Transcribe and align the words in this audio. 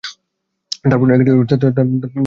তারপর 0.83 1.05
কী 1.19 1.31
করবো? 1.31 2.19